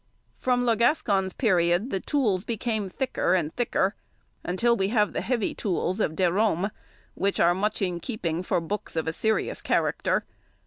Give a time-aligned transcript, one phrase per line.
[0.45, 3.93] ]From Le Gascon's period the tools became thicker and thicker,
[4.43, 6.71] until we have the heavy tools of Derome,
[7.13, 10.25] which are much in keeping for books of a serious character.